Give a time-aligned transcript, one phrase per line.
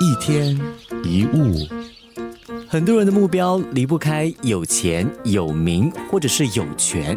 [0.00, 0.58] 一天
[1.04, 1.68] 一物，
[2.66, 7.16] 很多人的目标离不开有钱、有名或者是有权。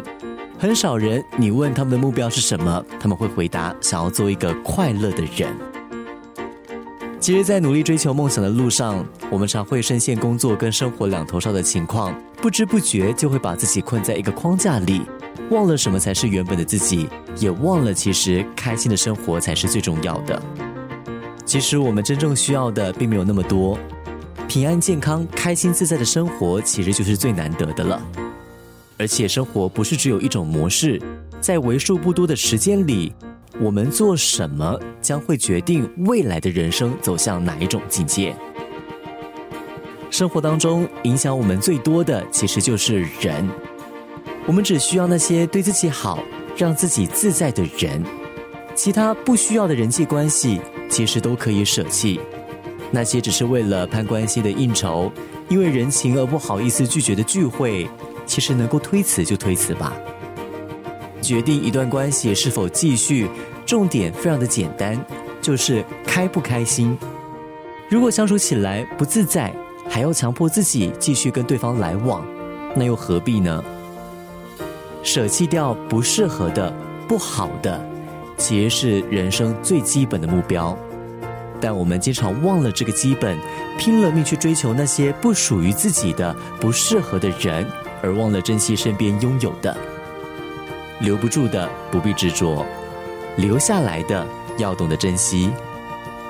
[0.60, 5.52] 很少人，你问他们的目标是什么，他们会回答想要做一个快乐的人。
[7.18, 15.02] 其实，在努力追求梦想的路上，我们常会深陷工作跟生活两头烧的情况，不知不觉就会把自己困在一个框架里，
[15.50, 17.08] 忘了什么才是原本的自己，
[17.38, 20.40] 也忘了其实开心的生活才是最重要的。
[21.48, 23.78] 其实，我们真正需要的并没有那么多，
[24.46, 27.98] 平安、健康、开心、自在的生活，其实就是最难得的了。
[28.98, 31.00] 而且生活不是只有一种模式，
[31.40, 33.14] 在为数不多的时间里，
[33.58, 38.36] 我们做什么将会决定未来的人生走向哪一种境界。
[40.10, 43.48] 生活当中影响我们最多的其实就是人，
[44.44, 46.22] 我们只需要那些对自己好、
[46.58, 48.04] 让自己自在的人，
[48.74, 52.20] 其他不需要的人际关系其实都可以舍弃。
[52.90, 55.12] 那些只是为了攀关系的应酬，
[55.48, 57.88] 因为人情而不好意思拒绝的聚会。
[58.26, 59.96] 其实能够推辞就推辞吧。
[61.22, 63.26] 决定一段关系是否继续，
[63.64, 65.02] 重点非常的简单，
[65.40, 66.94] 就是开不开心。
[67.88, 69.50] 如果相处起来不自在，
[69.88, 72.22] 还要强迫自己继续跟对方来往，
[72.76, 73.64] 那又何必呢？
[75.02, 76.70] 舍弃掉不适合的、
[77.08, 77.82] 不好的，
[78.38, 80.74] 其实是人生最基本的目标。
[81.60, 83.36] 但我们经常忘了这个基本，
[83.76, 87.66] 拼了命去追求那些不属于自己的、不适合的人。
[88.00, 89.76] 而忘了珍惜身边拥有的，
[91.00, 92.64] 留不住的不必执着，
[93.36, 94.24] 留下来的
[94.56, 95.50] 要懂得珍惜。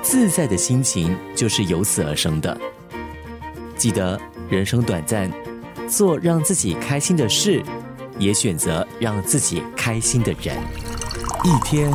[0.01, 2.59] 自在的心情就是由此而生的。
[3.77, 5.31] 记得人生短暂，
[5.87, 7.61] 做让自己开心的事，
[8.17, 10.57] 也选择让自己开心的人。
[11.45, 11.89] 一天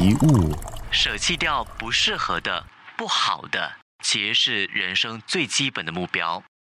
[0.00, 0.54] 一物，
[0.92, 2.64] 舍弃掉不适合的、
[2.96, 3.72] 不好的，
[4.04, 6.40] 其实是人生最基本的目标。